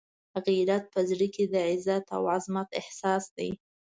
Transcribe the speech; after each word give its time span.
غیرت 0.45 0.83
په 0.93 0.99
زړه 1.09 1.27
کې 1.35 1.43
د 1.53 1.55
عزت 1.69 2.05
او 2.15 2.21
عزمت 2.35 2.69
احساس 2.79 3.23
دی. 3.37 3.49